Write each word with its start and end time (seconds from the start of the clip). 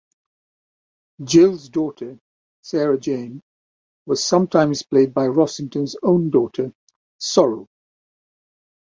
Jill's 1.23 1.69
daughter, 1.69 2.17
Sarah-Jane, 2.63 3.39
was 4.07 4.25
sometimes 4.25 4.81
played 4.81 5.13
by 5.13 5.27
Rossington's 5.27 5.95
own 6.01 6.31
daughter, 6.31 6.73
Sorrel. 7.19 7.67